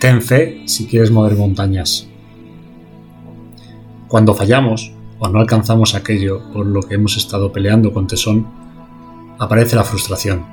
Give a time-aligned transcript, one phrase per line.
[0.00, 2.08] Ten fe si quieres mover montañas.
[4.08, 8.46] Cuando fallamos o no alcanzamos aquello por lo que hemos estado peleando con tesón,
[9.38, 10.46] aparece la frustración.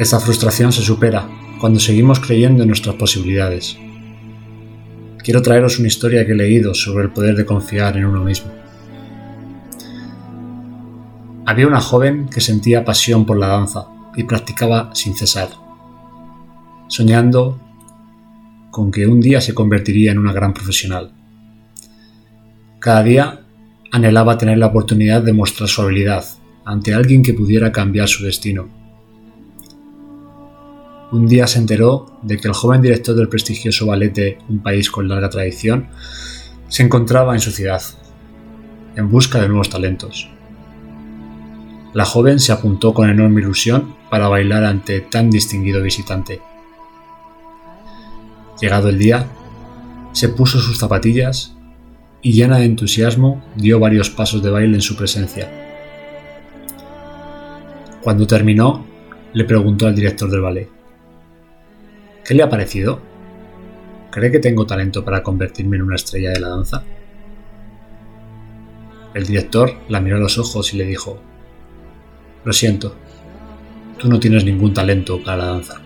[0.00, 1.28] Esta frustración se supera
[1.60, 3.78] cuando seguimos creyendo en nuestras posibilidades.
[5.22, 8.50] Quiero traeros una historia que he leído sobre el poder de confiar en uno mismo.
[11.46, 15.69] Había una joven que sentía pasión por la danza y practicaba sin cesar
[16.90, 17.60] soñando
[18.72, 21.12] con que un día se convertiría en una gran profesional.
[22.80, 23.40] Cada día
[23.92, 26.24] anhelaba tener la oportunidad de mostrar su habilidad
[26.64, 28.68] ante alguien que pudiera cambiar su destino.
[31.12, 34.90] Un día se enteró de que el joven director del prestigioso ballet de un país
[34.90, 35.88] con larga tradición
[36.68, 37.82] se encontraba en su ciudad,
[38.96, 40.28] en busca de nuevos talentos.
[41.94, 46.40] La joven se apuntó con enorme ilusión para bailar ante tan distinguido visitante.
[48.60, 49.26] Llegado el día,
[50.12, 51.56] se puso sus zapatillas
[52.20, 55.50] y llena de entusiasmo dio varios pasos de baile en su presencia.
[58.02, 58.84] Cuando terminó,
[59.32, 60.68] le preguntó al director del ballet,
[62.24, 63.00] ¿qué le ha parecido?
[64.10, 66.84] ¿Cree que tengo talento para convertirme en una estrella de la danza?
[69.14, 71.20] El director la miró a los ojos y le dijo,
[72.44, 72.94] Lo siento,
[73.98, 75.80] tú no tienes ningún talento para la danza.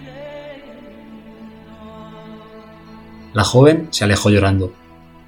[3.34, 4.72] La joven se alejó llorando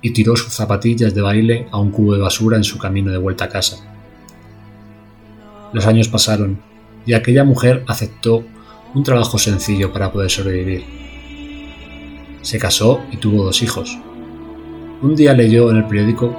[0.00, 3.18] y tiró sus zapatillas de baile a un cubo de basura en su camino de
[3.18, 3.78] vuelta a casa.
[5.72, 6.60] Los años pasaron
[7.04, 8.44] y aquella mujer aceptó
[8.94, 10.84] un trabajo sencillo para poder sobrevivir.
[12.42, 13.98] Se casó y tuvo dos hijos.
[15.02, 16.34] Un día leyó en el periódico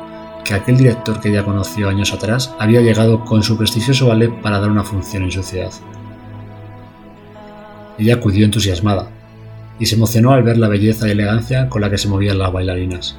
[0.45, 4.59] que aquel director que ella conoció años atrás había llegado con su prestigioso ballet para
[4.61, 5.73] dar una función en su ciudad.
[7.97, 9.11] Ella acudió entusiasmada,
[9.79, 12.51] y se emocionó al ver la belleza y elegancia con la que se movían las
[12.51, 13.17] bailarinas.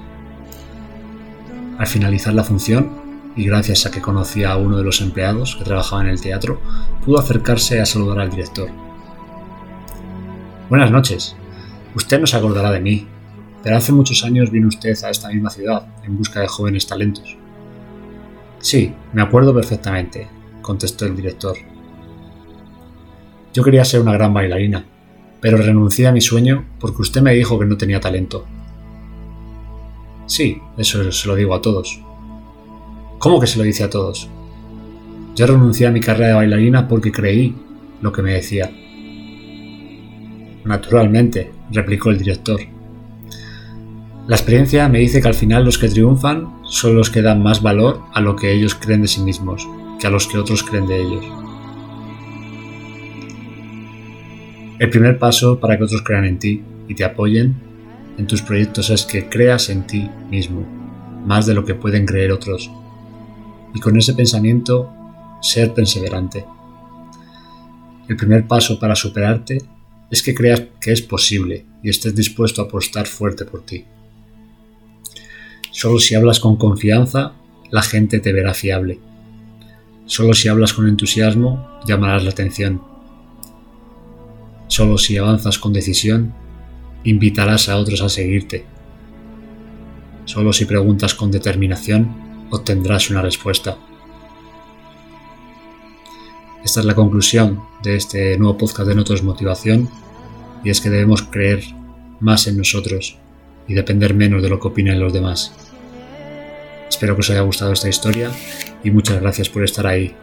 [1.79, 5.65] Al finalizar la función, y gracias a que conocía a uno de los empleados que
[5.65, 6.61] trabajaba en el teatro,
[7.05, 8.69] pudo acercarse a saludar al director.
[10.69, 11.37] Buenas noches.
[11.95, 13.07] Usted no se acordará de mí,
[13.63, 17.37] pero hace muchos años vino usted a esta misma ciudad en busca de jóvenes talentos.
[18.61, 20.29] Sí, me acuerdo perfectamente,
[20.61, 21.57] contestó el director.
[23.55, 24.85] Yo quería ser una gran bailarina,
[25.41, 28.47] pero renuncié a mi sueño porque usted me dijo que no tenía talento.
[30.27, 32.01] Sí, eso se lo digo a todos.
[33.19, 34.29] ¿Cómo que se lo dice a todos?
[35.35, 37.55] Yo renuncié a mi carrera de bailarina porque creí
[38.01, 38.71] lo que me decía.
[40.65, 42.61] Naturalmente, replicó el director.
[44.27, 47.63] La experiencia me dice que al final los que triunfan son los que dan más
[47.63, 49.67] valor a lo que ellos creen de sí mismos
[49.99, 51.25] que a los que otros creen de ellos.
[54.79, 57.57] El primer paso para que otros crean en ti y te apoyen
[58.17, 60.65] en tus proyectos es que creas en ti mismo,
[61.27, 62.71] más de lo que pueden creer otros.
[63.75, 64.93] Y con ese pensamiento,
[65.43, 66.45] ser perseverante.
[68.09, 69.59] El primer paso para superarte
[70.11, 73.85] es que creas que es posible y estés dispuesto a apostar fuerte por ti.
[75.73, 77.33] Solo si hablas con confianza,
[77.71, 79.01] la gente te verá fiable.
[80.07, 82.98] Solo si hablas con entusiasmo, llamarás la atención
[84.69, 86.35] Solo si avanzas con decisión,
[87.03, 88.67] invitarás a otros a seguirte.
[90.27, 93.79] Solo si preguntas con determinación, obtendrás una respuesta.
[96.63, 99.89] Esta es la conclusión de este nuevo podcast de Notos Motivación
[100.63, 101.65] y es que debemos creer
[102.21, 103.17] más en nosotros
[103.67, 105.55] y depender menos de lo que opinen los demás.
[106.91, 108.31] Espero que os haya gustado esta historia
[108.85, 110.15] y muchas gracias por estar ahí,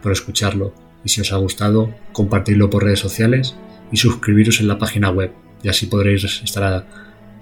[0.00, 3.56] por escucharlo y si os ha gustado, compartidlo por redes sociales
[3.92, 5.32] y suscribiros en la página web
[5.62, 6.86] y así podréis estar a,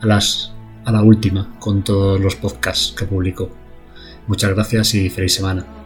[0.00, 0.53] las,
[0.84, 3.50] a la última con todos los podcasts que publico.
[4.26, 5.86] Muchas gracias y feliz semana.